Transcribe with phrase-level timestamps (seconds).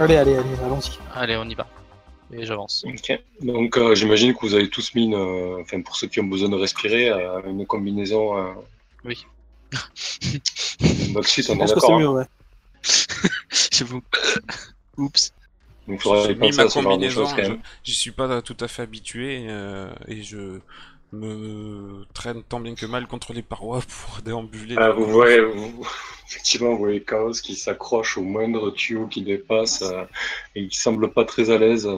[0.00, 0.98] Allez, allez, allez, allons-y.
[1.14, 1.66] Allez, on y va.
[2.32, 2.84] Et j'avance.
[2.86, 3.18] Ok.
[3.40, 6.24] Donc euh, j'imagine que vous avez tous mis, une, euh, enfin pour ceux qui ont
[6.24, 8.36] besoin de respirer, euh, une combinaison.
[8.36, 8.52] euh,
[9.04, 9.24] Oui.
[11.12, 11.98] Moxit, Je on est pense que c'est d'accord.
[12.00, 12.12] mieux, hein.
[12.12, 12.26] ouais.
[13.72, 14.02] J'avoue.
[14.98, 15.32] Oups.
[15.86, 17.50] Donc il faudrait J'ai mis penser ma à ce genre de combinaison, choses quand je-
[17.52, 17.62] même.
[17.84, 20.60] j'y suis pas tout à fait habitué euh, et je
[21.16, 24.76] me traîne tant bien que mal contre les parois pour déambuler.
[24.78, 25.86] Ah, vous voyez, vous-
[26.28, 30.04] effectivement, vous voyez Chaos qui s'accroche au moindre tuyau qui dépasse euh,
[30.54, 31.90] et qui semble pas très à l'aise euh,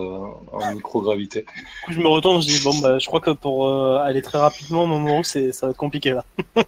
[0.52, 1.42] en microgravité.
[1.42, 4.22] Du coup, je me retourne, je dis bon bah je crois que pour euh, aller
[4.22, 6.24] très rapidement, Mamoru, c'est ça va être compliqué là.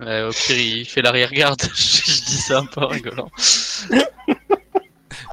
[0.00, 1.60] Ouais, au pire, il fait l'arrière-garde.
[1.74, 3.28] je je dis ça un peu en rigolant.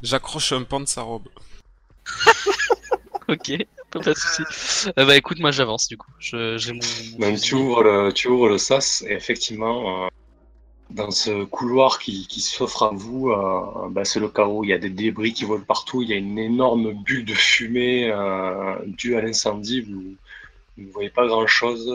[0.02, 1.28] J'accroche un pan de sa robe.
[3.28, 3.52] Ok,
[4.04, 4.90] pas de soucis.
[4.98, 6.10] Euh, bah écoute, moi j'avance du coup.
[6.18, 6.80] Je- J'ai mon.
[7.18, 10.08] Donc tu ouvres le, tu ouvres le sas et effectivement, euh,
[10.90, 14.62] dans ce couloir qui, qui s'offre à vous, euh, bah, c'est le chaos.
[14.64, 16.02] Il y a des débris qui volent partout.
[16.02, 18.12] Il y a une énorme bulle de fumée
[18.86, 19.80] due à l'incendie.
[19.80, 20.14] Vous
[20.78, 21.88] vous ne voyez pas grand-chose.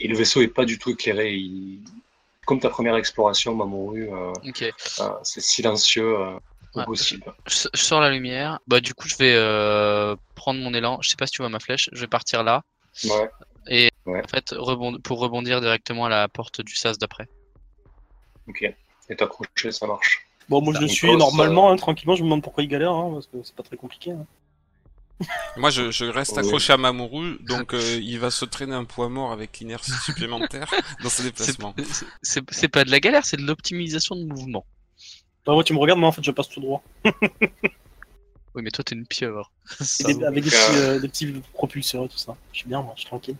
[0.00, 1.34] et le vaisseau est pas du tout éclairé.
[1.34, 1.80] Il-
[2.46, 4.08] Comme ta première exploration, Mamoru,
[4.46, 4.62] Ok.
[4.62, 6.16] euh, c'est silencieux
[6.72, 7.32] possible.
[7.46, 8.58] Je, je sors la lumière.
[8.66, 10.98] Bah du coup, je vais euh, prendre mon élan.
[11.02, 11.88] Je sais pas si tu vois ma flèche.
[11.92, 12.62] Je vais partir là.
[13.04, 13.30] Ouais.
[13.68, 14.22] Et Ouais.
[14.24, 14.98] en fait, rebond...
[15.00, 17.28] pour rebondir directement à la porte du sas d'après.
[18.48, 18.62] Ok.
[19.10, 20.26] Et t'accrocher, ça marche.
[20.48, 23.10] Bon, moi je le suis normalement, hein, tranquillement, je me demande pourquoi il galère, hein,
[23.12, 24.12] parce que c'est pas très compliqué.
[24.12, 24.24] hein.
[25.56, 26.38] Moi, je, je reste Oui.
[26.46, 30.72] accroché à Mamoru, donc euh, il va se traîner un poids mort avec l'inertie supplémentaire
[31.02, 31.74] dans ses déplacements.
[32.22, 34.64] c'est pas de la galère, c'est de l'optimisation de mouvement.
[35.48, 36.82] Bah, moi tu me regardes, mais en fait je passe tout droit.
[38.54, 39.52] Oui, mais toi t'es une pieuvre.
[39.80, 42.36] Ça des- avec des Donc, petits, euh, euh, des petits propulseurs et tout ça.
[42.52, 43.36] Je suis bien, moi, je suis tranquille.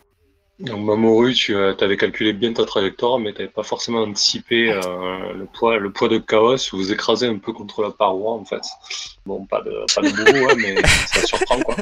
[0.61, 5.33] Donc Mamoru, tu avais calculé bien ta trajectoire, mais tu n'avais pas forcément anticipé euh,
[5.35, 6.57] le, poids, le poids de chaos.
[6.71, 8.63] Vous vous écrasez un peu contre la paroi, en fait.
[9.27, 10.77] Bon, pas de, pas de bourreau, hein, mais
[11.09, 11.77] ça surprend, quoi.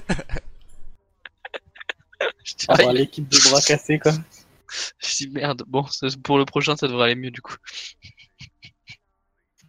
[2.42, 4.12] Je dis, Ah, bah, l'équipe de bras cassés, quoi.
[4.98, 5.62] je dis merde.
[5.66, 5.84] Bon,
[6.24, 7.56] pour le prochain, ça devrait aller mieux du coup.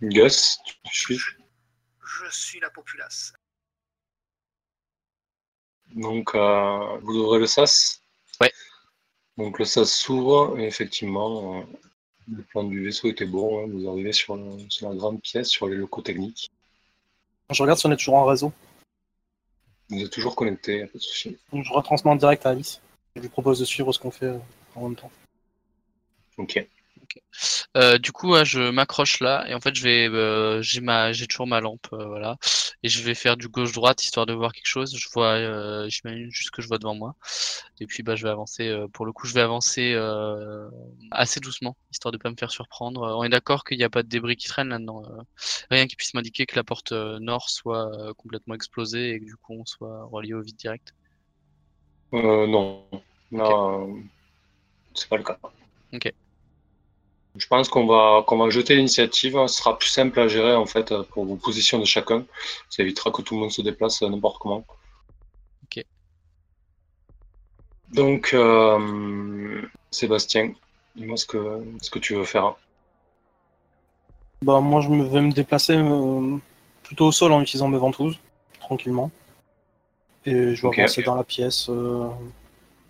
[0.02, 1.20] Gus, tu suis?
[2.04, 3.34] Je suis la populace.
[5.96, 8.02] Donc, euh, vous ouvrez le sas?
[8.42, 8.52] Ouais.
[9.38, 11.64] Donc, le sas s'ouvre, et effectivement, euh,
[12.32, 13.64] le plan du vaisseau était bon.
[13.64, 13.70] hein.
[13.72, 16.52] Vous arrivez sur, le- sur la grande pièce, sur les locaux techniques.
[17.50, 18.52] Je regarde si on est toujours en réseau.
[19.90, 21.38] Vous êtes toujours connecté, pas de souci.
[21.54, 22.82] Donc je retransmets en direct à Alice.
[23.16, 24.40] Je lui propose de suivre ce qu'on fait euh,
[24.76, 25.12] en même temps.
[26.38, 26.68] Ok.
[27.78, 31.14] Euh, du coup, ouais, je m'accroche là et en fait, je vais, euh, j'ai ma,
[31.14, 32.38] j'ai toujours ma lampe, euh, voilà,
[32.84, 34.96] et je vais faire du gauche-droite histoire de voir quelque chose.
[34.98, 37.16] Je vois, j'imagine juste ce que je vois devant moi.
[37.80, 38.76] Et puis, bah, je vais avancer.
[38.94, 39.96] pour le coup, je vais avancer
[41.12, 43.02] assez doucement, histoire de pas me faire surprendre.
[43.18, 45.04] On est d'accord qu'il n'y a pas de débris qui traînent là-dedans.
[45.72, 49.54] rien qui puisse m'indiquer que la porte nord soit complètement explosée et que du coup,
[49.60, 50.94] on soit relié au vide direct.
[52.14, 52.86] Euh, non.
[53.32, 53.94] Là, euh,
[54.94, 55.38] c'est pas le cas.
[55.94, 56.14] Ok.
[57.38, 59.38] Je pense qu'on va, qu'on va jeter l'initiative.
[59.48, 62.26] Ce sera plus simple à gérer en fait pour vos positions de chacun.
[62.70, 64.66] Ça évitera que tout le monde se déplace n'importe comment.
[65.64, 65.84] Ok.
[67.94, 69.62] Donc, euh,
[69.92, 70.54] Sébastien,
[70.96, 72.56] dis-moi ce que, ce que tu veux faire.
[74.44, 76.38] Bah, moi je me vais me déplacer euh,
[76.84, 78.20] plutôt au sol en utilisant mes ventouses,
[78.60, 79.10] tranquillement.
[80.26, 80.80] Et je vais Ok.
[80.80, 82.08] avancer dans la pièce euh,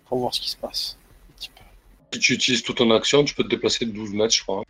[0.06, 0.97] pour voir ce qui se passe.
[2.12, 4.62] Si tu utilises toute ton action, tu peux te déplacer de 12 mètres, je crois.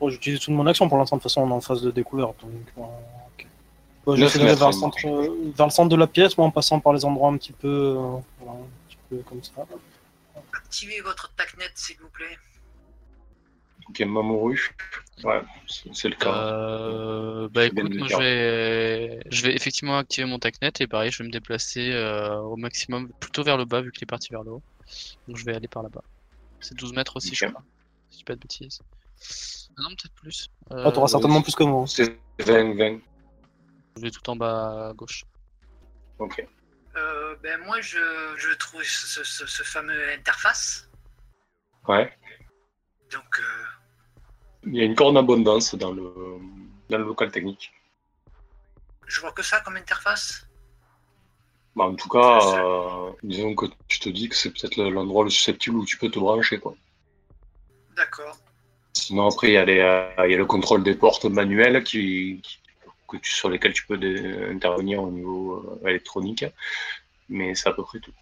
[0.00, 1.90] Bon, j'utilise toute mon action pour l'instant, de toute façon on est en phase de
[1.90, 2.36] découverte.
[2.42, 6.36] Donc, euh, d'aller mètres, vers, le ça centre, euh, vers le centre de la pièce,
[6.38, 9.42] moi en passant par les endroits un petit peu, euh, voilà, un petit peu comme
[9.42, 9.66] ça.
[10.52, 12.38] Activez votre TACnet, s'il vous plaît.
[13.88, 14.74] Ok, Mamoru.
[15.24, 16.32] Ouais, c'est le cas.
[16.32, 21.18] Euh, bah écoute, moi je vais, je vais effectivement activer mon TACnet et pareil, je
[21.18, 24.42] vais me déplacer euh, au maximum, plutôt vers le bas vu qu'il est parti vers
[24.42, 24.62] le haut.
[25.26, 26.02] Donc je vais aller par là-bas.
[26.60, 27.52] C'est 12 mètres aussi, je Ok.
[27.52, 27.64] crois.
[28.10, 28.80] Si je dis pas de bêtises.
[29.76, 30.48] Ah non, peut-être plus.
[30.70, 31.86] Ah, t'auras Euh, certainement plus que moi.
[31.86, 33.00] C'est 20, 20.
[33.96, 35.24] Je vais tout en bas à gauche.
[36.18, 36.46] Ok.
[36.96, 37.98] Euh, ben moi, je,
[38.36, 40.88] je trouve ce, ce- ce fameux interface.
[41.86, 42.16] Ouais.
[43.12, 43.64] Donc, euh,
[44.64, 46.12] Il y a une corne abondance dans le,
[46.90, 47.72] dans le local technique.
[49.06, 50.47] je vois que ça comme interface.
[51.78, 55.30] Bah, en tout cas, euh, disons que tu te dis que c'est peut-être l'endroit le
[55.30, 56.58] susceptible où tu peux te brancher.
[56.58, 56.74] Quoi.
[57.94, 58.36] D'accord.
[58.94, 61.84] Sinon, après, il y, a les, euh, il y a le contrôle des portes manuelles
[61.84, 62.58] qui, qui-
[63.06, 63.94] que tu, sur lesquelles tu peux
[64.50, 66.44] intervenir au niveau euh, électronique.
[67.28, 68.12] Mais c'est à peu près tout.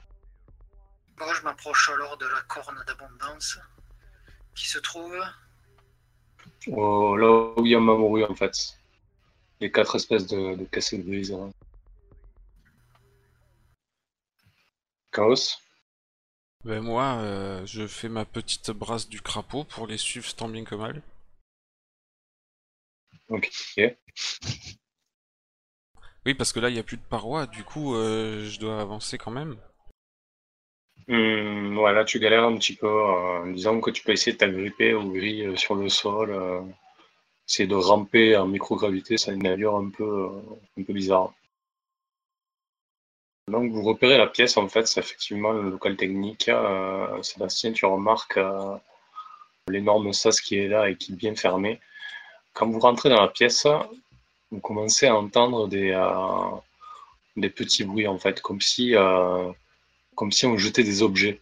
[1.17, 3.59] Bon, je m'approche alors de la corne d'abondance
[4.55, 5.17] qui se trouve.
[6.69, 8.55] Euh, là où il y a Mamoru, en fait.
[9.61, 11.33] les quatre espèces de, de cassettes grises.
[11.33, 11.51] hein.
[15.17, 15.57] Chaos.
[16.67, 20.65] Ben moi, euh, je fais ma petite brasse du crapaud pour les suivre tant bien
[20.65, 21.01] que mal.
[23.29, 23.97] Ok.
[26.27, 28.81] Oui, parce que là, il n'y a plus de parois, du coup, euh, je dois
[28.81, 29.57] avancer quand même.
[31.09, 34.33] Hum, ouais, là, tu galères un petit peu euh, en disant que tu peux essayer
[34.33, 36.31] de t'agripper aux grilles euh, sur le sol.
[36.31, 36.61] euh,
[37.49, 40.29] essayer de ramper en microgravité, ça a une allure un peu,
[40.79, 41.35] un peu bizarre.
[43.49, 46.49] Donc, vous repérez la pièce, en fait, c'est effectivement le local technique.
[46.49, 48.77] Euh, Sébastien, tu remarques euh,
[49.69, 51.81] l'énorme sas qui est là et qui est bien fermé.
[52.55, 53.69] Quand vous rentrez dans la pièce,
[54.51, 58.95] vous commencez à entendre des, euh, petits bruits, en fait, comme si,
[60.17, 61.41] comme si on jetait des objets.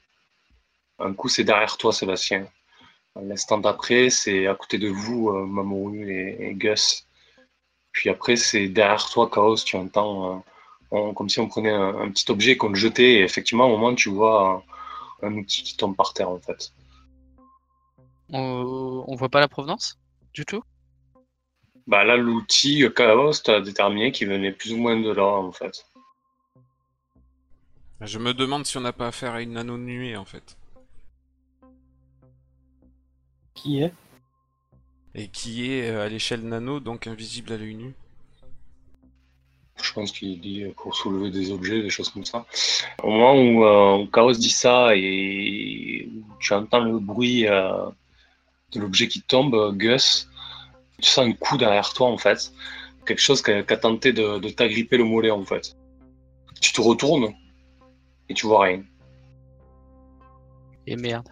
[0.98, 2.46] Un coup, c'est derrière toi, Sébastien.
[3.16, 7.06] L'instant d'après, c'est à côté de vous, Mamoru et, et Gus.
[7.92, 10.44] Puis après, c'est derrière toi, Chaos, tu entends,
[10.94, 13.76] on- comme si on prenait un, un petit objet qu'on le jetait, et effectivement, au
[13.76, 14.64] moment, tu vois
[15.22, 16.72] un, un outil qui tombe par terre, en fait.
[18.32, 19.98] On, on voit pas la provenance
[20.32, 20.62] du tout?
[21.86, 25.26] Bah là, l'outil euh, Chaos, tu as déterminé qu'il venait plus ou moins de là,
[25.26, 25.84] en fait.
[28.00, 30.56] Je me demande si on n'a pas affaire à une nano nuée, en fait.
[33.54, 33.92] Qui est?
[35.14, 37.94] Et qui est euh, à l'échelle nano, donc invisible à l'œil nu.
[39.82, 42.46] Je pense qu'il dit pour soulever des objets, des choses comme ça.
[43.02, 46.08] Au moment où, euh, où Chaos dit ça et
[46.40, 47.86] tu entends le bruit euh,
[48.72, 50.28] de l'objet qui tombe, euh, Gus,
[51.00, 52.52] tu sens un coup derrière toi en fait.
[53.04, 55.76] Quelque chose qui a, tenté de, de t'agripper le mollet en fait.
[56.60, 57.34] Tu te retournes
[58.28, 58.82] et tu vois rien.
[60.86, 61.28] Et merde.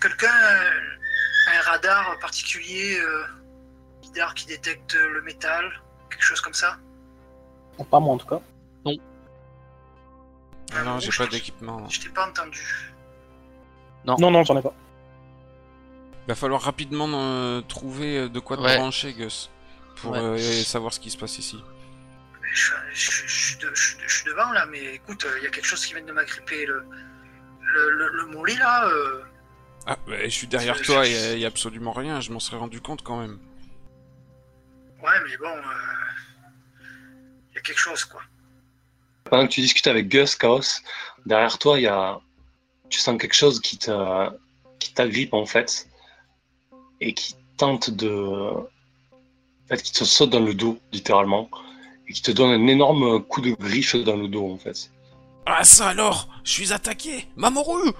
[0.00, 3.24] Quelqu'un a un radar particulier, euh,
[4.34, 5.64] qui détecte le métal,
[6.10, 6.76] quelque chose comme ça
[7.90, 8.40] Pas moi en tout cas.
[10.74, 11.88] Ah non, j'ai pas d'équipement.
[11.88, 12.92] Je t'ai pas entendu.
[14.04, 14.74] Non, non, j'en ai pas.
[16.26, 18.76] Va falloir rapidement euh, trouver euh, de quoi te Ouais.
[18.76, 19.50] brancher, Gus.
[19.96, 20.18] Pour Ouais.
[20.18, 21.62] euh, savoir ce qui se passe ici.
[22.52, 25.46] Je, je- je- je suis de- je- je suis devant là, mais écoute, il y
[25.46, 26.66] a quelque chose qui vient de m'agripper.
[26.66, 26.84] Le,
[27.74, 29.22] le, le, le mollet là, euh,
[29.86, 32.80] Ah, bah, je suis derrière toi, il y, a absolument rien, je m'en serais rendu
[32.82, 33.38] compte quand même.
[35.02, 35.54] Ouais, mais bon,
[37.50, 38.22] il y a quelque chose quoi.
[39.24, 40.80] Pendant que tu discutes avec Gus, Chaos,
[41.26, 42.18] derrière toi, il y a...
[42.88, 44.30] tu sens quelque chose qui te...
[44.78, 45.88] qui t'agrippe en fait
[47.00, 48.08] et qui tente de.
[48.10, 48.66] En
[49.68, 51.50] fait, qui te saute dans le dos, littéralement,
[52.08, 54.90] et qui te donne un énorme coup de griffe dans le dos en fait.
[55.44, 57.90] Ah ça alors Je suis attaqué Mamoru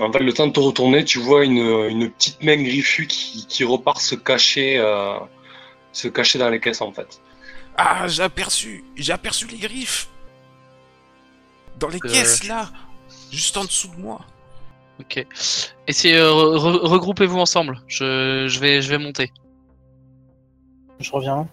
[0.00, 3.46] En fait, le temps de te retourner, tu vois une, une petite main griffue qui,
[3.46, 5.18] qui repart se cacher, euh,
[5.92, 7.20] se cacher dans les caisses en fait.
[7.76, 10.08] Ah, j'ai aperçu J'ai aperçu les griffes
[11.78, 12.08] Dans les Euh.
[12.12, 12.70] caisses, là
[13.30, 14.20] Juste en dessous de moi
[14.98, 15.24] Ok.
[15.88, 17.82] C'est euh, re- regroupez-vous ensemble.
[17.86, 19.30] Je, je vais je vais monter.
[21.00, 21.46] Je reviens.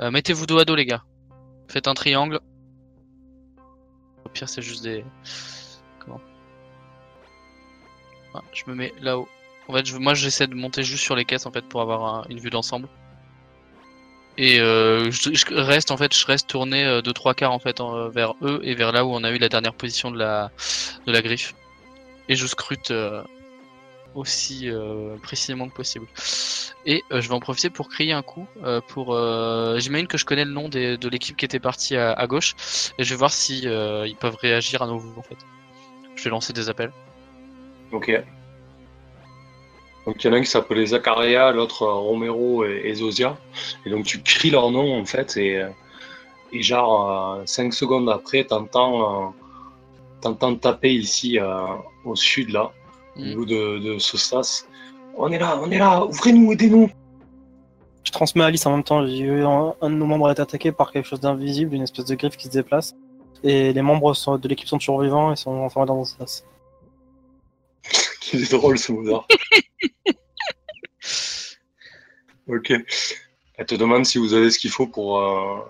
[0.00, 1.04] Euh, Mettez-vous dos à dos les gars.
[1.68, 2.40] Faites un triangle.
[4.24, 5.04] Au pire c'est juste des.
[8.34, 9.28] Voilà, Je me mets là-haut.
[9.68, 12.24] En fait, moi j'essaie de monter juste sur les caisses en fait pour avoir un-
[12.28, 12.88] une vue d'ensemble.
[14.36, 17.80] Et euh, je, reste en fait, je reste tourné euh, de trois quarts en fait
[17.80, 20.50] euh, vers eux et vers là où on a eu la dernière position de la
[21.06, 21.54] de la griffe.
[22.28, 22.92] Et je scrute
[24.14, 24.70] aussi
[25.22, 26.06] précisément que possible.
[26.86, 28.46] Et je vais en profiter pour crier un coup
[28.88, 29.14] pour.
[29.78, 32.54] J'imagine que je connais le nom des- de l'équipe qui était partie à, gauche
[32.98, 35.36] et je vais voir si ils peuvent réagir à nouveau en fait.
[36.16, 36.92] Je vais lancer des appels.
[37.94, 38.10] Ok.
[40.06, 43.36] Donc il y en a un qui s'appelait Zacharia, l'autre euh, Romero et, et Zosia.
[43.86, 45.68] Et donc tu cries leur nom en fait et, euh,
[46.52, 49.28] et genre 5 secondes après t'entends euh,
[50.20, 51.66] t'entends taper ici euh,
[52.04, 52.70] au sud là,
[53.16, 53.24] au Mm.
[53.24, 54.66] niveau de, de ce sas.
[55.16, 56.90] On est là, on est là, ouvrez-nous, aidez-nous.
[58.02, 59.06] Je transmets à Alice en même temps.
[59.06, 62.06] J'ai eu un, un de nos membres est attaqué par quelque chose d'invisible, une espèce
[62.06, 62.94] de griffe qui se déplace.
[63.44, 66.44] Et les membres sont- de l'équipe sont toujours vivants et sont enfermés dans un sas.
[68.34, 69.26] Qu'il est drôle ce Mozart.
[72.48, 72.72] ok.
[73.56, 75.60] Elle te demande si vous avez ce qu'il faut pour, euh,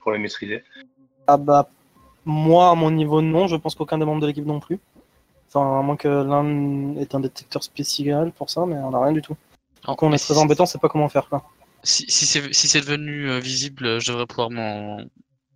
[0.00, 0.62] pour les maîtriser.
[1.26, 1.70] Ah bah,
[2.24, 3.46] moi, à mon niveau, non.
[3.46, 4.78] Je pense qu'aucun des membres de l'équipe non plus.
[5.48, 9.12] Enfin, à moins que l'un ait un détecteur spécial pour ça, mais on n'a rien
[9.12, 9.36] du tout.
[9.84, 11.42] Donc on est si très c'est- embêtant, c'est pas comment faire quoi.
[11.82, 14.98] Si, si c'est si c'est devenu euh, visible, euh, je devrais pouvoir m'en.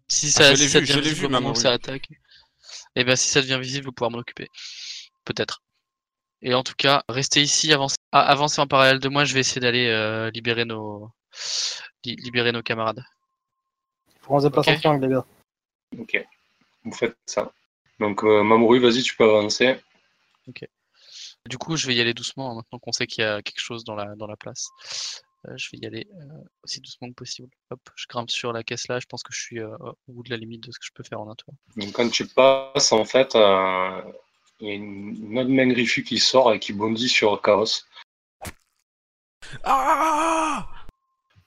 [0.08, 1.56] Si Ah, ça, je si l'ai ça vu, je devient visible vu, maman, oui.
[1.56, 2.08] ça attaque.
[2.96, 4.48] Et ben si ça devient visible, je vais pouvoir m'en occuper.
[5.26, 5.62] Peut-être.
[6.46, 9.24] Et en tout cas, restez ici, avancez, ah, avancez en parallèle de moi.
[9.24, 11.10] Je vais essayer d'aller euh, libérer nos
[12.04, 13.02] li- libérer nos camarades.
[14.20, 14.74] Faut qu'on se déplace Ok.
[14.74, 15.24] en triangle, les gars.
[15.98, 16.26] Ok,
[16.84, 17.50] vous faites ça.
[17.98, 19.80] Donc, euh, Mamoru, vas-y, tu peux avancer.
[21.48, 23.60] Du coup, je vais y aller doucement hein, maintenant qu'on sait qu'il y a quelque
[23.60, 24.68] chose dans la dans la place.
[25.46, 27.50] Euh, je vais y aller euh, aussi doucement que possible.
[27.70, 28.98] Hop, je grimpe sur la caisse là.
[28.98, 29.76] Je pense que je suis euh,
[30.08, 31.52] au bout de la limite de ce que je peux faire en un tour.
[31.76, 34.02] Donc, quand tu passes, en fait, euh,
[34.60, 37.82] il y a une, une autre main griffue qui sort et qui bondit sur Chaos.
[39.62, 40.66] Ah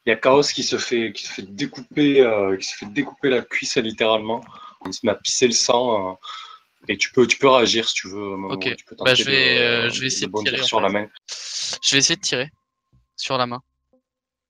[0.05, 2.85] Il y a Chaos qui se fait, qui se fait découper, euh, qui se fait
[2.87, 4.43] découper la cuisse littéralement.
[4.85, 6.11] Il se met à pisser le sang.
[6.11, 6.15] euh,
[6.89, 8.33] et tu peux, tu peux réagir si tu veux.
[8.49, 8.75] Ok.
[8.75, 10.83] Tu peux Bah, je vais, de- euh, je vais essayer de tirer, en sur fait.
[10.83, 11.07] la main.
[11.83, 12.49] Je vais essayer de tirer
[13.15, 13.61] sur la main.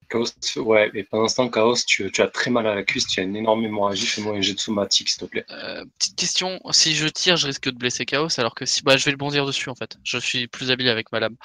[0.09, 0.25] Chaos,
[0.57, 0.89] ouais.
[0.93, 3.07] Et pendant ce temps, Chaos, tu, tu as très mal à la cuisse.
[3.07, 4.05] Tu as une énorme hémorragie.
[4.05, 5.45] Fais-moi un jet de somatique, s'il te plaît.
[5.49, 8.97] Euh, petite question, si je tire, je risque de blesser Chaos, alors que si, bah,
[8.97, 9.97] je vais le bondir dessus en fait.
[10.03, 11.35] Je suis plus habile avec ma lame,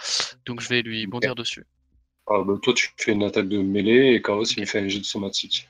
[0.47, 1.64] donc je vais lui bondir dessus.
[2.28, 4.88] Ah, bah, toi, tu fais une attaque de mêlée et Chaos, il me fait un
[4.88, 5.69] jet de somatique.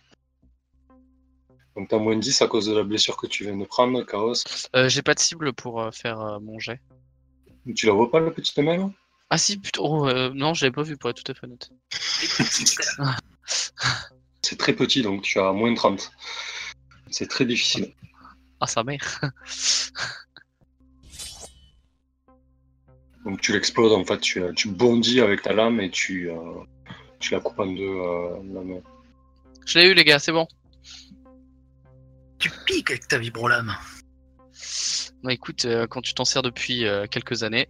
[1.74, 4.44] Donc, t'as moins 10 à cause de la blessure que tu viens de prendre, Chaos.
[4.76, 6.80] Euh, J'ai pas de cible pour euh, faire euh, mon jet.
[7.74, 8.92] Tu la vois pas, la petite main
[9.34, 11.46] Ah si, putain, oh, euh, non, je l'avais pas vu pour être tout à fait
[11.46, 11.70] honnête.
[14.42, 16.12] C'est très petit, donc tu as moins 30.
[17.10, 17.94] C'est très difficile.
[18.60, 19.22] Ah sa mère.
[23.24, 26.34] Donc tu l'exploses en fait, tu, tu bondis avec ta lame et tu, euh,
[27.18, 28.82] tu la coupes en deux euh, la main.
[29.64, 30.46] je l'ai eu les gars, c'est bon.
[32.38, 33.74] Tu piques avec ta vibrolame.
[35.22, 37.68] Bah écoute, euh, quand tu t'en sers depuis euh, quelques années,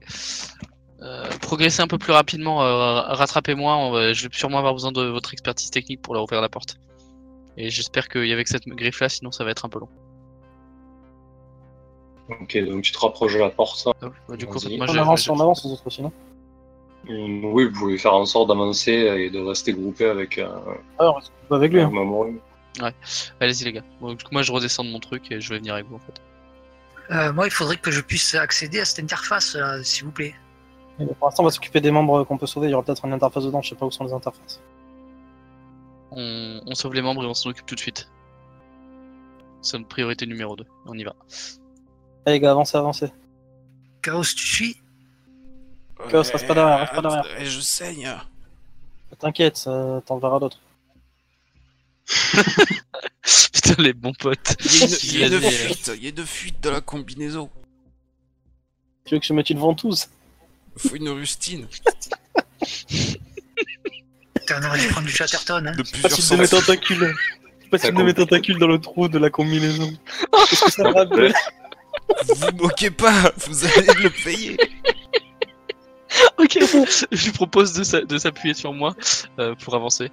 [1.52, 5.70] progressez un peu plus rapidement, euh, rattrapez-moi, je vais sûrement avoir besoin de votre expertise
[5.70, 6.78] technique pour leur ouvrir la porte.
[7.58, 9.78] Et j'espère qu'il y avait que cette griffe là, sinon ça va être un peu
[9.78, 9.88] long.
[12.40, 13.82] Ok, donc tu te rapproches de la porte.
[13.86, 13.92] Oh,
[14.28, 14.78] bah, du coup, en fait, Vas-y.
[14.78, 16.12] moi On avance, on avance, les autres aussi, non
[17.08, 20.48] Hum, Oui, vous pouvez faire en sorte d'avancer et de rester groupé avec euh,
[20.98, 21.80] Ah, on pas avec lui.
[21.82, 22.90] hein.
[23.40, 23.82] Allez-y les gars.
[24.00, 25.96] Bon, du coup, moi je redescends de mon truc et je vais venir avec vous
[25.96, 26.22] en fait.
[27.10, 30.34] Euh, moi, il faudrait que je puisse accéder à cette interface, s'il vous plaît.
[31.00, 32.68] Et Pour l'instant, on va s'occuper des membres qu'on peut sauver.
[32.68, 34.60] Il y aura peut-être une interface dedans, je sais pas où sont les interfaces.
[36.10, 38.08] On, on sauve les membres et on s'en occupe tout de suite.
[39.62, 40.64] C'est notre priorité numéro 2.
[40.86, 41.14] On y va.
[42.26, 43.12] Allez, les gars, avancez, avancez.
[44.02, 44.76] Chaos, tu suis?
[46.10, 47.26] Chaos, reste pas derrière, reste pas derrière.
[47.38, 48.12] Eh, Je saigne.
[49.18, 49.68] T'inquiète,
[50.06, 50.60] t'en verras d'autres.
[53.52, 54.56] Putain, les bons potes.
[54.64, 56.60] Il y a une, il y a une Vas-y, fuite, il y a une fuite
[56.62, 57.48] de la combinaison.
[59.04, 60.08] Tu veux que je mette une ventouse?
[60.76, 61.66] Faut une rustine
[64.34, 65.72] Putain, on aurait dû prendre du Chatterton, hein.
[65.76, 66.66] de plusieurs Facile de mes sortes.
[66.66, 67.14] tentacules.
[67.70, 69.90] Facile de mes tentacules dans le trou de la combinaison.
[70.50, 71.34] Que ça rappelle
[72.28, 74.56] Vous moquez pas, vous allez le payer.
[76.38, 76.58] ok,
[77.12, 78.94] je lui propose de s'a- de s'appuyer sur moi
[79.38, 80.10] euh, pour avancer.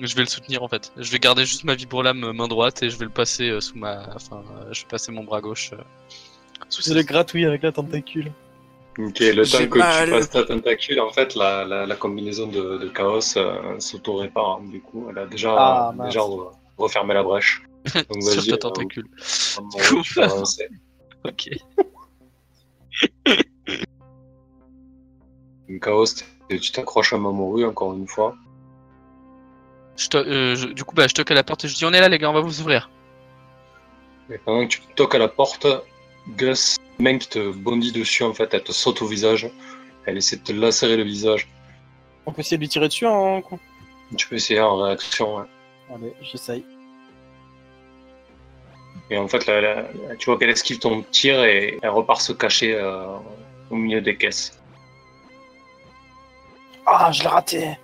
[0.00, 0.92] Je vais le soutenir en fait.
[0.96, 3.60] Je vais garder juste ma vibrolame euh, main droite et je vais le passer euh,
[3.60, 4.08] sous ma.
[4.14, 5.76] Enfin, euh, je vais passer mon bras gauche euh,
[6.68, 8.32] sous Je ses- le gratouille avec la tentacule.
[8.96, 10.04] Ok, le temps que mal.
[10.06, 14.58] tu passes ta tentacule, en fait, la, la, la combinaison de, de chaos euh, s'auto-répare.
[14.60, 14.64] hein.
[14.70, 17.62] Du coup, elle a déjà, Ah, déjà re- refermé la brèche.
[17.94, 19.06] Donc sur vas-y, ta euh, tentacule.
[20.04, 20.68] Tu peux avancer.
[21.24, 21.48] Ok.
[25.68, 26.04] Donc, Chaos,
[26.48, 28.34] tu t'accroches à Mamoru encore une fois.
[29.96, 31.84] Je to- euh, je- du coup, bah, je toque à la porte et je dis
[31.84, 32.90] on est là les gars, on va vous ouvrir.
[34.30, 35.66] Et pendant que tu toques à la porte,
[36.28, 39.48] Gus, main qui te bondit dessus, en fait, elle te saute au visage.
[40.06, 41.48] Elle essaie de te lacérer le visage.
[42.26, 43.58] On peut essayer de lui tirer dessus, hein con
[44.16, 45.36] Tu peux essayer en réaction.
[45.36, 45.44] ouais.
[45.94, 46.64] Allez, j'essaye.
[49.10, 52.20] Et en fait, là, là, là, tu vois qu'elle esquive ton tir et elle repart
[52.20, 53.06] se cacher euh,
[53.70, 54.58] au milieu des caisses.
[56.86, 57.78] Ah, je l'ai raté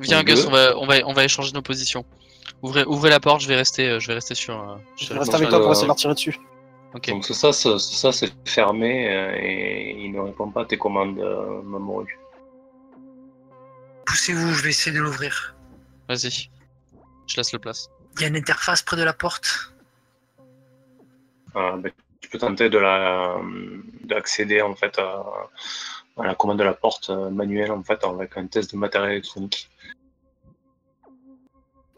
[0.00, 2.04] Viens, Gus, on va, on va, on va échanger nos positions.
[2.62, 4.54] Ouvrez, ouvrez la porte, je vais rester, euh, je vais rester sur.
[4.60, 6.38] euh, Je sur- vais rester donc, avec toi pour essayer de leur tirer dessus.
[6.94, 7.08] Ok.
[7.08, 11.18] Donc ça, c'est- ça c'est fermé euh, et il ne répond pas à tes commandes,
[11.18, 12.18] euh, Mamoru.
[14.06, 15.54] Poussez-vous, je vais essayer de l'ouvrir.
[16.08, 16.50] Vas-y.
[17.26, 17.88] Je laisse le place.
[18.16, 19.72] Il y a une interface près de la porte.
[21.56, 25.24] Euh, ben, tu peux tenter de la euh, d'accéder en fait à,
[26.18, 29.70] à la commande de la porte manuelle en fait avec un test de matériel électronique.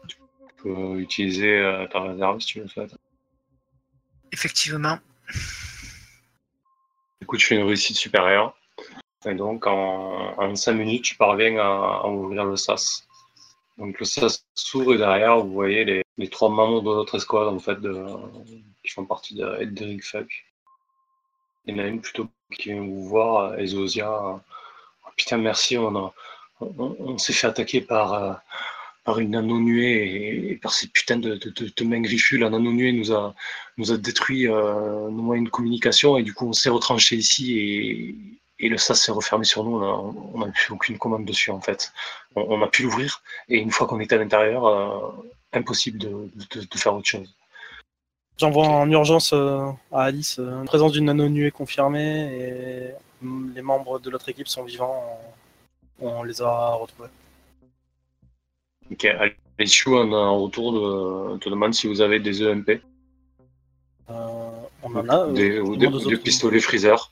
[0.07, 0.17] Tu
[0.63, 2.95] peux utiliser euh, ta réserve si tu le souhaites.
[4.35, 4.99] Effectivement.
[7.21, 8.53] Du coup, tu fais une réussite supérieure.
[9.25, 13.07] Et donc, en, en 5 minutes, tu parviens à, ouvrir le sas.
[13.77, 17.59] Donc, le sas s'ouvre et derrière, vous voyez les, trois membres de notre escouade, en
[17.59, 18.05] fait, de,
[18.83, 20.45] qui font partie de Edric Fuck.
[21.65, 24.11] Il y en a une plutôt qui vient vous voir, Ezosia.
[24.11, 24.41] Oh,
[25.15, 26.11] putain, merci, on,
[26.59, 28.33] on s'est fait attaquer par, euh,
[29.05, 32.37] par une nano-nuée et, par ces putains de, de, de, mains griffues.
[32.37, 33.33] La nano-nuée nous a,
[33.77, 37.57] nous a détruit euh, nos moyens de communication et du coup, on s'est retranché ici
[38.59, 39.77] et, le SAS s'est refermé sur nous.
[39.77, 41.93] On n'a plus aucune commande dessus en fait.
[42.35, 45.11] On, a pu l'ouvrir et une fois qu'on était à l'intérieur, euh,
[45.53, 47.35] impossible de, faire autre chose.
[48.37, 53.61] J'envoie en urgence euh, à Alice euh, une présence d'une nano-nuée confirmée et mm, les
[53.61, 55.03] membres de l'autre équipe sont vivants.
[55.99, 57.09] On les a retrouvés.
[58.95, 59.05] Ok,
[59.59, 62.81] Alice on a un retour de, te demande si vous avez des EMP.
[64.09, 64.49] Euh,
[64.83, 65.27] on en a.
[65.33, 67.11] Des, euh, ou je des, pistolets freezer.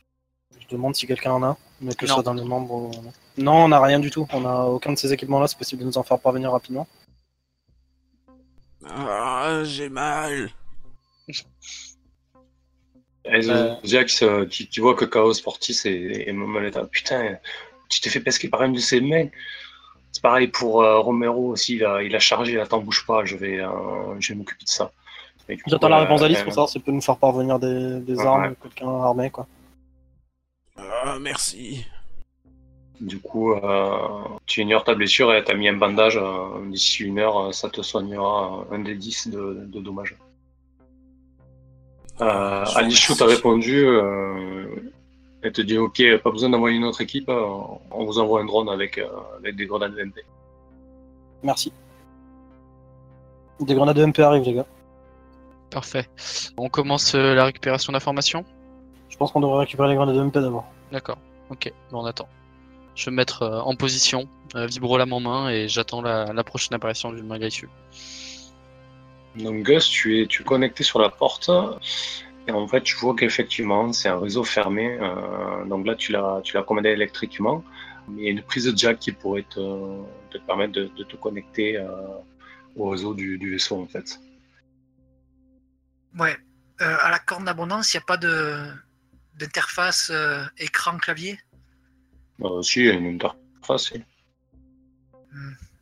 [0.61, 2.15] Je demande si quelqu'un en a, mais que ce Non.
[2.15, 2.73] soit dans les membres.
[2.73, 2.91] ou-
[3.37, 4.25] Non, on n'a rien du tout.
[4.31, 5.47] On a aucun de ces équipements-là.
[5.47, 6.87] C'est possible de nous en faire parvenir rapidement.
[8.85, 10.49] Ah, j'ai mal.
[13.25, 17.37] Ezosia qui, se- qui, qui voit que Chaos Portis et, et Momaleta, putain,
[17.89, 19.27] tu t'es fait pesquer par une de ses mains.
[20.13, 23.35] C'est pareil pour euh, Romero aussi, il a, il a chargé, t'en bouge pas, je
[23.35, 23.69] vais, euh,
[24.19, 24.91] je vais m'occuper de ça.
[25.67, 28.15] J'attends la euh, réponse d'Alice pour savoir si elle peut nous faire parvenir des, des
[28.15, 28.53] Ouais, armes ouais.
[28.61, 29.29] quelqu'un armé.
[29.29, 29.45] Quoi.
[30.77, 31.85] Ah, merci.
[33.01, 33.97] Du coup, euh,
[34.45, 36.15] tu ignores ta blessure et t'as mis un bandage.
[36.17, 40.15] euh, D'ici une heure, ça te soignera un des 10 de, de dommages.
[42.21, 43.83] Euh, vous Alice Chou t'a répondu.
[45.43, 47.29] Elle te dit Ok, pas besoin d'envoyer une autre équipe.
[47.29, 47.45] euh,
[47.91, 49.07] on vous envoie un drone avec, euh,
[49.37, 50.21] avec des grenades VMP.
[51.43, 51.71] Merci.
[53.59, 54.65] Des grenades de MP arrivent, les gars.
[55.69, 56.07] Parfait.
[56.57, 58.45] On commence euh, la récupération d'informations?
[59.09, 60.65] Je pense qu'on devrait récupérer les grenades de MP d'abord.
[60.91, 61.17] D'accord.
[61.49, 62.27] Ok, bon, on attend.
[62.95, 66.31] Je vais me mettre euh, en position, euh, vibro lame en main, et j'attends la,
[66.31, 67.65] la prochaine apparition d'une main griffe.
[69.35, 71.49] Donc Gus, tu es, tu es connecté sur la porte.
[72.47, 74.97] Et en fait, tu vois qu'effectivement, c'est un réseau fermé.
[74.99, 77.63] euh, donc là, tu l'as, tu l'as commandé électriquement.
[78.09, 79.59] Mais il y a une prise de jack qui pourrait te,
[80.29, 81.87] te permettre de, de te connecter euh,
[82.75, 84.19] au réseau du, du vaisseau, en fait.
[86.19, 86.35] Ouais.
[86.81, 88.65] Euh, à la corne d'abondance, il n'y a pas de
[89.35, 91.39] d'interface euh, écran-clavier?
[92.61, 93.85] Si, il y a une interface.
[93.85, 94.03] si.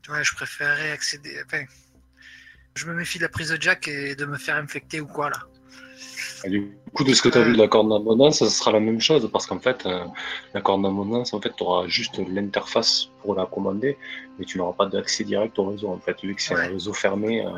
[0.09, 1.41] Ouais, je préférerais accéder.
[1.45, 1.63] Enfin,
[2.75, 5.29] je me méfie de la prise de jack et de me faire infecter ou quoi
[5.29, 5.39] là.
[6.43, 8.71] Et du coup, de ce que tu as vu de la corde d'abondance, ça sera
[8.71, 9.29] la même chose.
[9.31, 10.05] Parce qu'en fait, euh,
[10.53, 13.97] la corde d'abondance, en fait, tu auras juste l'interface pour la commander.
[14.39, 16.65] Mais tu n'auras pas d'accès direct au réseau, en fait, vu que c'est Ouais.
[16.65, 17.51] un réseau fermé euh,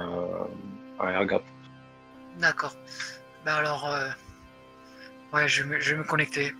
[0.99, 1.43] à air gap.
[2.39, 2.75] D'accord.
[3.45, 4.09] Ben alors, euh,
[5.33, 6.53] ouais, je vais, me- je vais me connecter.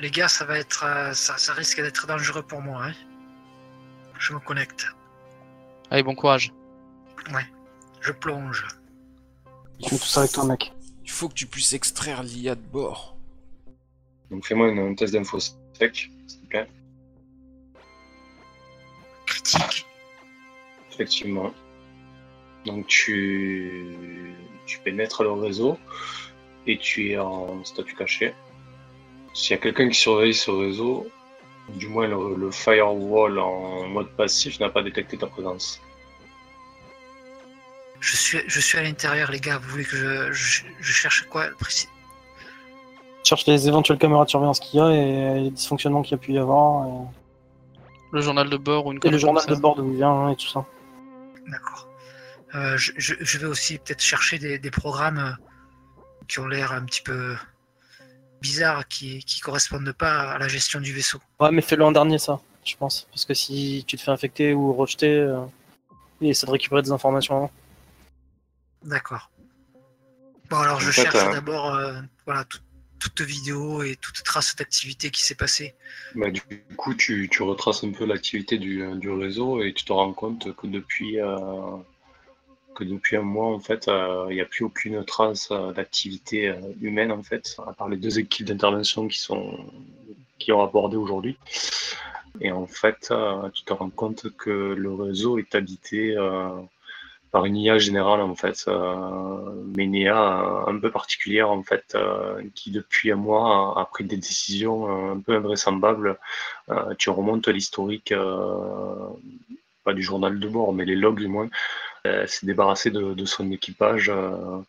[0.00, 2.84] Les gars, ça va être, euh, ça, ça risque d'être dangereux pour moi.
[2.86, 2.92] Hein.
[4.18, 4.86] Je me connecte.
[5.90, 6.52] Allez, bon courage.
[8.00, 8.66] Je plonge.
[9.88, 10.72] Tout ça avec toi, mec.
[11.04, 13.16] Il faut que tu puisses extraire l'IA de bord.
[14.30, 15.54] Donc fais-moi une- un test d'info sec,
[16.26, 16.68] s'il te plaît.
[19.26, 19.86] Critique.
[20.92, 21.52] Effectivement.
[22.66, 24.34] Donc tu,
[24.66, 25.78] tu pénètres le réseau
[26.66, 28.34] et tu es en statut caché.
[29.34, 31.06] S'il y a quelqu'un qui surveille ce réseau,
[31.70, 35.80] du moins le, le firewall en mode passif n'a pas détecté ta présence.
[38.00, 39.58] Je suis, je suis à l'intérieur, les gars.
[39.58, 41.88] Vous voulez que je, je, je cherche quoi précis?
[43.24, 46.18] Cherche les éventuelles caméras de surveillance qu'il y a et les dysfonctionnements qu'il y a
[46.18, 46.86] pu y avoir.
[46.86, 46.90] Et,
[48.12, 50.36] Le journal de bord ou une et le journal de bord d'où il vient et
[50.36, 50.64] tout ça.
[51.46, 51.86] D'accord.
[52.54, 55.32] Euh, je, je, je vais aussi peut-être chercher des, des programmes euh,
[56.26, 57.36] qui ont l'air un petit peu
[58.40, 61.18] bizarres, qui, qui correspondent pas à la gestion du vaisseau.
[61.38, 63.06] Ouais, mais fais-le en dernier, ça, je pense.
[63.10, 65.44] Parce que si tu te fais infecter ou rejeter, euh,
[66.22, 67.50] essaie de récupérer des informations avant.
[68.84, 69.30] D'accord.
[70.48, 72.58] Bon, alors je En cherche euh, d'abord euh, voilà, tout-
[72.98, 75.74] toute vidéo et toute trace d'activité qui s'est passée.
[76.14, 76.42] Bah, du
[76.76, 80.54] coup, tu, tu retraces un peu l'activité du, du réseau et tu te rends compte
[80.54, 81.76] que depuis, euh,
[82.74, 87.10] que depuis un mois, en fait, euh, il n'y a plus aucune trace d'activité humaine,
[87.12, 89.58] en fait, à part les deux équipes d'intervention qui sont
[90.38, 91.38] qui ont abordé aujourd'hui.
[92.40, 93.12] Et en fait,
[93.52, 96.16] tu te rends compte que le réseau est habité
[97.30, 100.18] par une IA générale, en fait, euh, mais une IA
[100.66, 105.14] un peu particulière, en fait, euh, qui depuis un mois a, pris des décisions euh,
[105.14, 106.18] un peu invraisemblables.
[106.70, 109.08] Euh, tu remontes l'historique, euh,
[109.84, 111.48] pas du journal de bord, mais les logs du moins.
[112.06, 114.62] Euh, s'est débarrassé de, son équipage euh,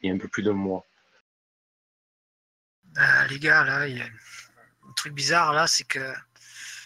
[0.00, 0.86] il y a un peu plus d'un mois.
[2.96, 4.02] Euh, les gars, là, il
[4.96, 6.12] truc bizarre là, c'est que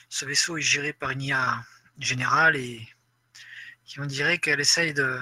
[0.09, 1.65] ce vaisseau est géré par une IA
[1.99, 2.87] générale et
[3.93, 5.21] qui on dirait qu'elle essaye de,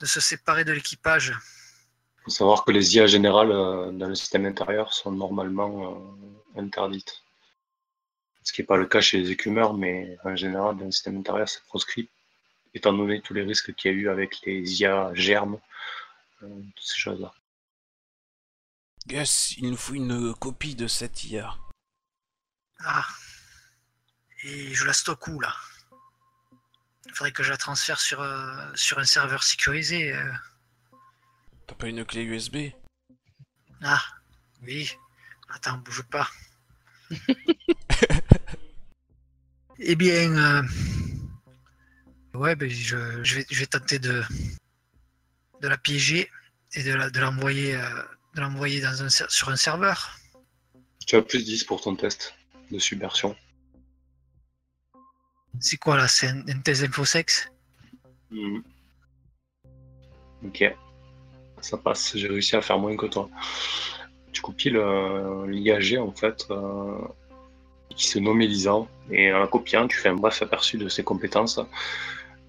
[0.00, 1.32] de se séparer de l'équipage.
[2.24, 5.72] faut savoir que les IA générales euh, dans le système intérieur sont normalement
[6.56, 7.22] euh, interdites.
[8.42, 11.18] Ce qui n'est pas le cas chez les écumeurs, mais en général, dans le système
[11.18, 12.08] intérieur, c'est proscrit,
[12.74, 15.60] étant donné tous les risques qu'il y a eu avec les IA germes,
[16.42, 17.32] euh, toutes ces choses-là.
[19.06, 21.54] Gus, il nous faut une copie de cette IA.
[22.80, 23.06] Ah.
[24.42, 25.54] Et je la stocke où là?
[25.75, 25.75] Il
[27.16, 30.12] faudrait que je la transfère sur, euh, sur un serveur sécurisé.
[30.12, 30.32] euh.
[31.66, 32.56] T'as pas une clé USB
[33.82, 34.02] Ah,
[34.62, 34.92] oui.
[35.48, 36.28] Attends, bouge pas.
[39.78, 40.62] eh bien, euh,
[42.34, 44.22] ouais, ben je, je vais, je vais tenter de,
[45.62, 46.30] de la piéger
[46.74, 48.02] et de la- de l'envoyer euh,
[48.34, 50.18] de l'envoyer dans un, sur un serveur.
[51.06, 52.34] Tu as plus 10 pour ton test
[52.70, 53.34] de subversion.
[55.60, 57.50] C'est quoi là C'est un, un test d'infosex?
[58.30, 58.62] Mhm.
[60.44, 60.74] Ok.
[61.60, 63.28] Ça passe, j'ai réussi à faire moins que toi.
[64.32, 66.98] Tu copies euh, l'IAG en fait, euh,
[67.96, 68.74] qui se nomme Elisa,
[69.10, 71.58] et en la copiant, tu fais un bref aperçu de ses compétences.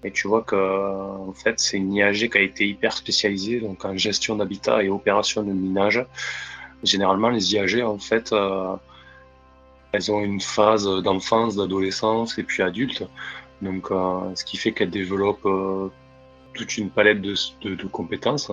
[0.04, 3.84] Et tu vois que en fait, c'est une IAG qui a été hyper spécialisée donc
[3.84, 6.04] en gestion d'habitat et opération de minage.
[6.84, 8.76] Généralement, les IAG en fait, euh,
[9.92, 13.04] elles ont une phase d'enfance, d'adolescence et puis adulte.
[13.62, 15.88] Donc, euh, ce qui fait qu'elles développent euh,
[16.54, 18.52] toute une palette de, compétences.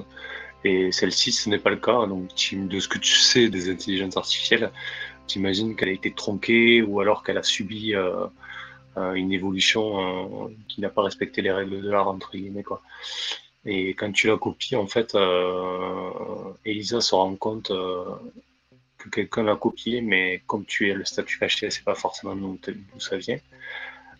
[0.63, 2.07] Et celle-ci, ce n'est pas le cas.
[2.07, 4.71] Donc, de ce que tu sais des intelligences artificielles,
[5.27, 8.27] tu imagines qu'elle a été tronquée ou alors qu'elle a subi euh,
[9.13, 12.63] une évolution qui n'a pas respecté les règles de l'art, entre guillemets.
[13.65, 15.17] Et quand tu la copies, en fait,
[16.65, 17.71] Elisa se rend compte
[19.05, 22.59] que quelqu'un l'a copié, mais comme tu es le statut caché, sait pas forcément d'où
[22.65, 23.37] d'où ça vient.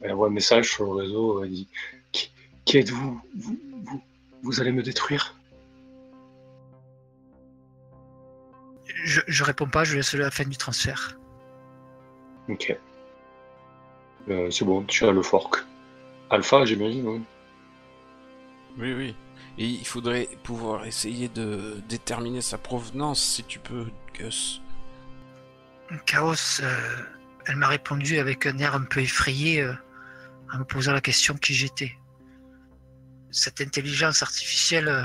[0.02, 1.67] Elle envoie un message sur le réseau, elle dit
[2.12, 2.32] Qui,
[2.65, 3.21] qui êtes-vous?
[3.36, 4.02] Vous, vous,
[4.43, 5.36] vous allez me détruire?
[9.04, 11.17] Je, je réponds pas, je laisse la fin du transfert.
[12.50, 12.76] Ok.
[14.30, 15.63] Euh, c'est bon, tu as le fork.
[16.30, 17.21] Alpha, j'imagine, oui.
[18.78, 19.15] Oui, oui.
[19.58, 24.62] Et il faudrait pouvoir essayer de déterminer sa provenance si tu peux, Gus.
[26.06, 27.06] Chaos, euh,
[27.48, 29.74] elle m'a répondu avec un air un peu effrayé euh,
[30.52, 31.95] en me posant la question qui j'étais.
[33.32, 35.04] Cette intelligence artificielle euh,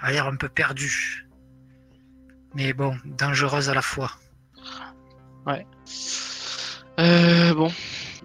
[0.00, 1.26] a l'air un peu perdue.
[2.54, 4.12] Mais bon, dangereuse à la fois.
[6.98, 7.72] Euh, bon.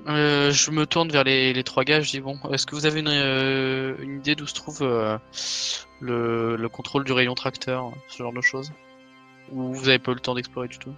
[0.06, 4.18] Je me tourne vers les, trois gars, je dis bon, est-ce que vous avez une,
[4.18, 8.74] idée d'où se trouve le, le contrôle du rayon tracteur, ce genre de choses?
[9.52, 10.94] Ou vous avez pas eu le temps d'explorer du tout?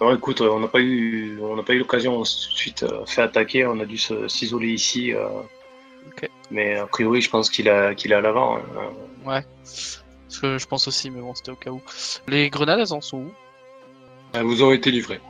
[0.00, 2.58] Non, écoute, on n'a pas eu, on n'a pas eu l'occasion, on s'est tout de
[2.58, 3.96] suite euh, fait attaquer, on a dû
[4.28, 5.12] s'isoler ici.
[5.14, 5.26] euh,
[6.08, 6.28] Ok.
[6.50, 8.58] Mais a priori, je pense qu'il a, qu'il est à l'avant.
[8.58, 8.62] hein.
[9.24, 9.42] Ouais.
[9.64, 11.80] Parce que je pense aussi, mais bon, c'était au cas où.
[12.28, 13.32] Les grenades, elles en sont où?
[14.34, 15.20] Elles vous ont été livrées.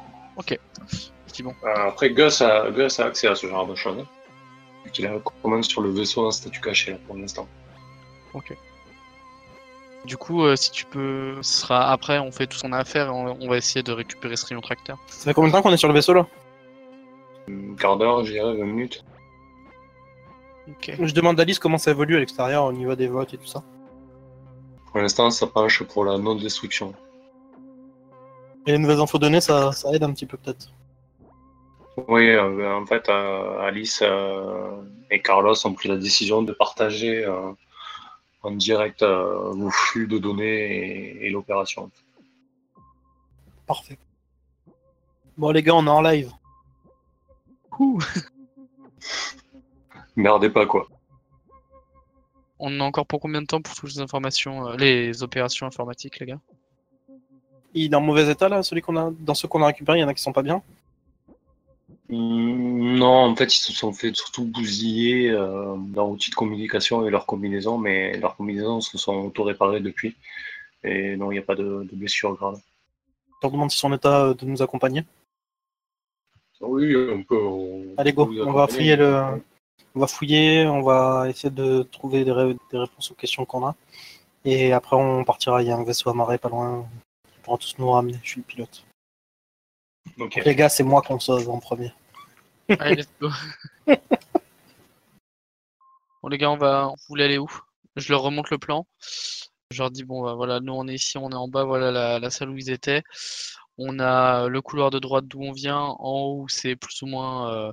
[1.22, 1.54] Effectivement.
[1.64, 3.98] Euh, Après, Gus a, Gus a accès à ce genre de choses.
[4.00, 4.06] hein.
[4.84, 7.48] Vu qu'il a commande sur le vaisseau en statut caché là, pour l'instant.
[8.34, 8.54] Ok.
[10.06, 12.78] Du coup, euh, si tu peux, ce sera après, on fait tout ce qu'on a
[12.78, 14.98] à faire et on, on va essayer de récupérer ce rayon tracteur.
[15.08, 16.26] Ça fait combien de temps qu'on est sur le vaisseau là
[17.48, 19.04] Un quart d'heure, je dirais, 20 minutes.
[20.68, 20.94] Ok.
[21.00, 23.46] Je demande à Alice comment ça évolue à l'extérieur au niveau des votes et tout
[23.46, 23.64] ça.
[24.90, 26.94] Pour l'instant, ça penche pour la non-destruction.
[28.66, 30.68] Et les nouvelles infos données, ça, ça aide un petit peu peut-être.
[32.08, 37.24] Oui, euh, en fait, euh, Alice euh, et Carlos ont pris la décision de partager
[37.24, 37.52] euh,
[38.46, 41.90] en direct euh, vos flux de données et, et l'opération.
[43.66, 43.98] Parfait.
[45.36, 46.30] Bon les gars, on est en live.
[47.78, 47.98] Ouh.
[50.16, 50.88] Merdez pas, quoi.
[52.58, 56.18] On a encore pour combien de temps pour toutes les informations, euh, les opérations informatiques,
[56.20, 56.40] les gars?
[57.74, 59.10] Il est en mauvais état là, celui qu'on a.
[59.20, 60.62] Dans ceux qu'on a récupérés, il y en a qui sont pas bien.
[62.08, 67.10] Non, en fait, ils se sont fait surtout bousiller euh, leur outil de communication et
[67.10, 70.14] leur combinaison, mais leurs combinaisons se sont auto-réparées depuis.
[70.84, 72.60] Et non, il n'y a pas de, de blessure grave.
[73.28, 75.04] Je leur demande si son état euh, de nous accompagner?
[76.60, 77.36] Oui, on peut.
[77.42, 79.42] on- Allez go, on va fouiller le.
[79.94, 83.66] On va fouiller, on va essayer de trouver des, ré- des réponses aux questions qu'on
[83.66, 83.74] a.
[84.44, 86.86] Et après on partira, il y a un vaisseau amarré pas loin.
[87.36, 88.85] Ils pourront tous nous ramener, je suis le pilote.
[90.44, 91.92] Les gars, c'est moi qu'on sauve en premier.
[92.78, 93.28] Allez, let's go.
[96.22, 96.86] bon, les gars, on va.
[96.88, 97.48] Vous voulez aller où?
[97.96, 98.86] Je leur remonte le plan.
[99.70, 101.90] Je leur dis bon, bah, voilà, nous on est ici, on est en bas, voilà
[101.90, 103.02] la, la salle où ils étaient.
[103.78, 105.78] On a le couloir de droite d'où on vient.
[105.80, 107.72] En haut, c'est plus ou moins euh,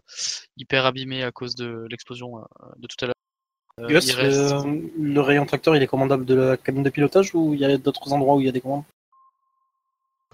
[0.58, 2.43] hyper abîmé à cause de l'explosion euh,
[2.78, 3.13] de tout à l'heure.
[3.80, 7.54] Euh, reste- le, le rayon tracteur, il est commandable de la cabine de pilotage ou
[7.54, 8.84] il y a d'autres endroits où il y a des commandes?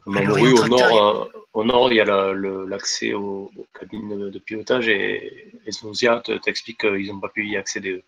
[0.08, 4.10] Le rayon au nord, euh, au nord, il y a la- l'accès aux, aux cabines
[4.18, 8.04] de, de pilotage et les Snozia te- t'expliquent qu'ils n'ont pas pu y accéder.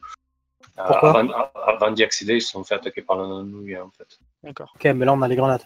[0.79, 3.91] Euh, Pourquoi avant avant d'y accéder, ils se sont fait attaquer par la nanouille en
[3.91, 4.19] fait.
[4.43, 4.71] D'accord.
[4.75, 5.63] Ok, mais là on a les grenades.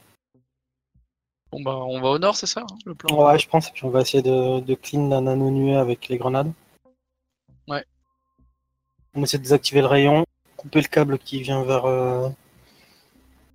[1.52, 3.16] Bon bah on va au nord, c'est ça hein, le plan?
[3.16, 6.18] Ouais, je pense, et puis on va essayer de, de clean la nano avec les
[6.18, 6.52] grenades.
[7.68, 7.86] Ouais.
[9.14, 10.26] On essaie de désactiver le rayon,
[10.58, 12.30] couper le câble qui vient vers, euh,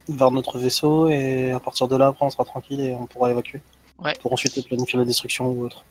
[0.08, 3.30] vers notre vaisseau, et à partir de là, après, on sera tranquille et on pourra
[3.30, 3.60] évacuer.
[3.98, 4.14] Ouais.
[4.20, 5.84] Pour ensuite planifier la destruction ou autre.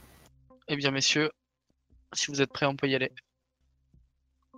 [0.68, 1.32] Eh bien messieurs,
[2.14, 3.12] si vous êtes prêts, on peut y aller.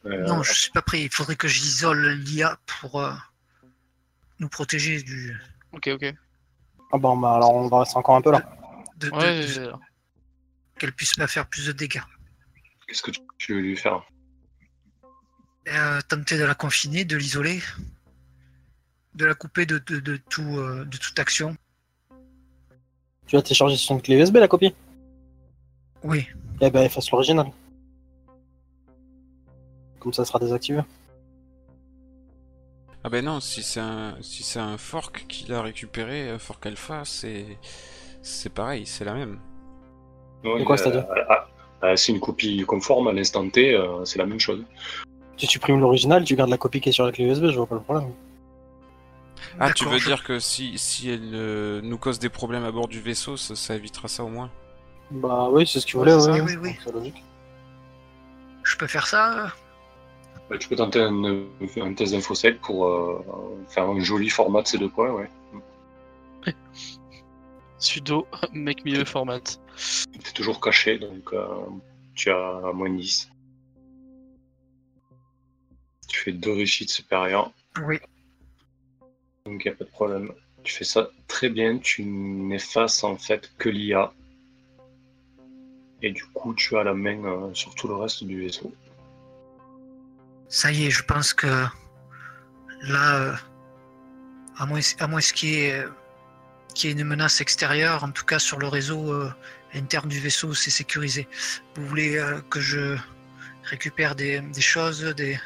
[0.06, 1.02] Euh, Non, je suis pas prêt.
[1.02, 3.14] Il faudrait que j'isole l'IA pour euh,
[4.40, 5.38] nous protéger du.
[5.74, 6.14] Ok, ok.
[6.94, 8.42] Ah bon, bah alors on va rester encore un peu là.
[8.98, 9.72] de- de- Ouais, de- j'ai-
[10.80, 12.02] qu'elle puisse pas faire plus de dégâts.
[12.88, 14.02] Qu'est-ce que tu- tu veux lui faire?
[15.68, 17.62] Euh, tenter de la confiner, de l'isoler,
[19.16, 21.56] de la couper de, de, de tout, euh, de toute action.
[23.28, 24.74] Tu vas télécharger sur une clé USB la copie?
[26.04, 26.26] Oui,
[26.62, 27.48] Eh ben efface l'original.
[30.00, 30.82] Comme ça sera désactivé.
[33.04, 36.66] Ah ben non, si c'est un, si c'est un fork qu'il a récupéré, euh, fork
[36.66, 37.46] alpha, c'est,
[38.22, 39.40] c'est pareil, c'est la même.
[40.44, 41.06] Non, C'est quoi, il- c'est-à-dire?
[41.12, 41.48] euh, ah,
[41.82, 44.64] ah, C'est une copie conforme à l'instant T, euh, c'est la même chose.
[45.38, 47.68] Tu supprimes l'original, tu gardes la copie qui est sur la clé USB, je vois
[47.68, 48.12] pas le problème.
[49.60, 52.72] Ah, tu veux je- dire que si, si elle euh, nous cause des problèmes à
[52.72, 54.50] bord du vaisseau, ça, ça évitera ça au moins
[55.12, 56.42] Bah oui, c'est ce qu'il voulait, c'est ouais.
[56.42, 56.76] oui, oui.
[56.84, 57.24] C'est logique.
[58.64, 59.46] je peux faire ça.
[59.46, 59.50] euh
[60.50, 64.68] Bah, tu peux tenter un, un test d'infosec pour euh, faire un joli format de
[64.68, 65.30] ces deux points, ouais.
[67.80, 69.40] Sudo, make me a format.
[70.24, 71.48] T'es toujours caché, donc euh,
[72.16, 73.30] tu as moins 10.
[76.08, 77.52] Tu fais deux réussites supérieures,
[77.84, 78.00] Oui,
[79.46, 80.32] donc il n'y a pas de problème.
[80.64, 84.14] Tu fais ça très bien, tu n'effaces en fait que l'IA.
[86.04, 88.74] Et du coup, tu as la main euh, sur tout le reste du vaisseau.
[90.50, 91.48] ça y est, je pense que
[92.82, 93.34] là, euh,
[94.58, 95.88] à moins, à moins qu'il y, ait, euh,
[96.74, 99.32] qu'il y ait une menace extérieure, en tout cas sur le réseau euh,
[99.74, 101.28] interne du vaisseau, c'est sécurisé.
[101.76, 102.98] Vous voulez euh, que je
[103.64, 105.40] récupère des, des choses, des,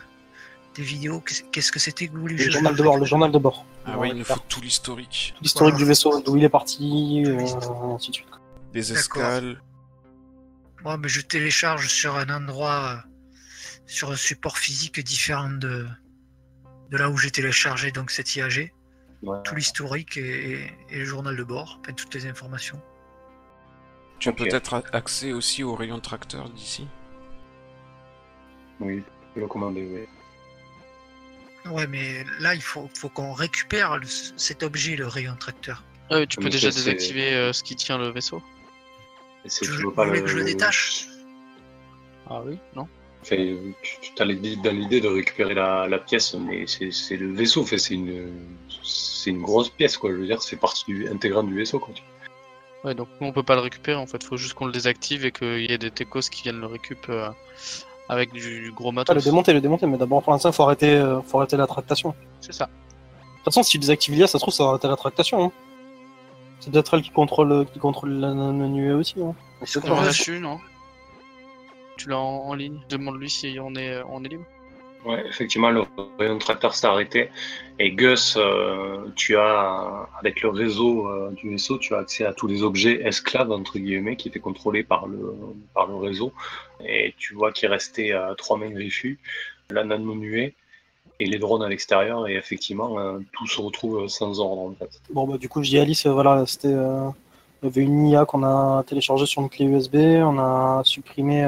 [0.75, 1.21] des vidéos?
[1.51, 3.37] Qu'est-ce que c'était que vous voulez que Le je journal de bord, le journal de
[3.37, 3.65] bord.
[3.85, 5.33] Ah va il nous faut tout l'historique.
[5.41, 5.77] L'historique Voilà.
[5.83, 7.39] du vaisseau, d'où il est parti, euh,
[7.93, 8.27] ainsi de suite.
[8.73, 9.61] Des escales.
[10.83, 13.09] Moi, mais je télécharge sur un endroit, euh,
[13.85, 15.87] sur un support physique différent de,
[16.89, 18.71] de là où j'ai téléchargé donc cette IAG,
[19.23, 19.37] Ouais.
[19.43, 22.79] tout l'historique et, et- et le journal de bord, enfin, toutes les informations.
[24.19, 26.87] Tu as peut-être accès aussi au rayon tracteur d'ici?
[28.79, 30.07] Oui, tu peux le commander, oui.
[31.69, 35.83] Ouais, mais là, il faut, faut qu'on récupère le- cet objet, le rayon tracteur.
[36.09, 38.41] Ah oui, tu peux Mais déjà désactiver euh, ce qui tient le vaisseau.
[39.43, 41.07] Et Tu tu veux- pas le- que je le détache
[42.27, 42.87] Ah oui, non
[43.23, 43.33] tu
[44.19, 47.95] as l'idée- dans l'idée de récupérer la, la pièce, mais c'est le vaisseau, fait, c'est
[47.95, 50.11] une, grosse pièce, quoi.
[50.11, 51.91] Je veux dire, c'est partie du, intégrante du vaisseau, quoi.
[52.83, 55.25] Ouais, donc nous on peut pas le récupérer en fait, faut juste qu'on le désactive
[55.25, 57.29] et qu'il y ait des techos qui viennent le récupérer euh,
[58.09, 59.15] avec du, du gros Ah, matos.
[59.15, 62.09] le démonter, le démonter, mais d'abord pour l'instant, faut arrêter, euh, faut arrêter la tractation.
[62.09, 62.67] De C'est ça.
[63.37, 65.43] toute façon, si tu désactives l'IA, ça se trouve, ça va arrêter la tractation.
[65.45, 65.51] Hein.
[66.59, 69.15] C'est peut-être elle qui contrôle, qui contrôle la nuée aussi.
[69.21, 69.35] Hein.
[69.81, 69.95] Pas.
[69.95, 70.59] reçu, non?
[71.97, 72.79] Tu l'as en, en ligne?
[72.89, 74.43] Demande-lui si on est, on est libre.
[75.05, 75.83] Ouais, effectivement, le
[76.17, 77.29] rayon tracteur s'est arrêté.
[77.77, 82.33] Et Gus, euh, tu as, avec le réseau euh, du vaisseau, tu as accès à
[82.33, 85.35] tous les objets esclaves, entre guillemets, qui étaient contrôlés par le,
[85.75, 86.33] par le réseau.
[86.83, 89.19] Et tu vois qu'il restait euh, trois mains griffues,
[89.69, 90.55] la nano-nuée
[91.19, 92.27] et les drones à l'extérieur.
[92.27, 94.75] Et effectivement, euh, tout se retrouve sans ordre, en.
[95.11, 96.73] Bon, bah, du coup, je dis Alice, voilà, c'était.
[97.63, 101.43] Il y avait une IA qu'on a téléchargée sur une clé USB, on a supprimé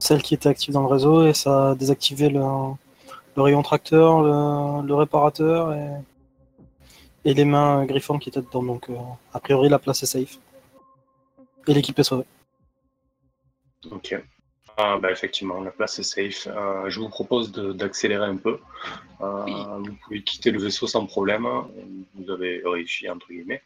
[0.00, 2.40] celle qui était active dans le réseau et ça a désactivé le,
[3.36, 5.90] le rayon tracteur, le, le réparateur et,
[7.26, 8.64] et les mains griffonnes qui étaient dedans.
[8.64, 8.96] Donc, euh,
[9.32, 10.38] a priori, la place est safe.
[11.68, 12.24] Et l'équipe est sauvée.
[13.90, 14.08] Ok.
[14.76, 16.48] Ah, bah, effectivement, la place est safe.
[16.50, 18.58] Euh, je vous propose de- d'accélérer un peu.
[19.20, 19.54] Euh, Oui.
[19.86, 21.46] Vous pouvez quitter le vaisseau sans problème.
[22.14, 23.62] Vous avez réussi, entre guillemets.